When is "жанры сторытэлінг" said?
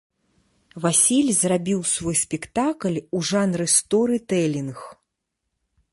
3.33-4.77